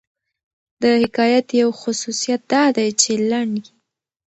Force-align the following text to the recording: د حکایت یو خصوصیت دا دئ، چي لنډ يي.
د 0.81 0.83
حکایت 1.03 1.47
یو 1.61 1.69
خصوصیت 1.81 2.41
دا 2.51 2.63
دئ، 2.75 2.89
چي 3.01 3.13
لنډ 3.29 3.51
يي. 3.65 3.71